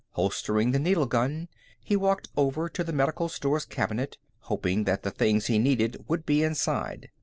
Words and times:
Holstering 0.13 0.71
the 0.71 0.79
needle 0.79 1.05
gun, 1.05 1.47
he 1.79 1.95
walked 1.95 2.27
over 2.35 2.67
to 2.67 2.83
the 2.83 2.91
medical 2.91 3.29
stores 3.29 3.65
cabinet, 3.65 4.17
hoping 4.39 4.85
that 4.85 5.03
the 5.03 5.11
things 5.11 5.45
he 5.45 5.59
needed 5.59 6.05
would 6.07 6.25
be 6.25 6.41
inside. 6.41 7.11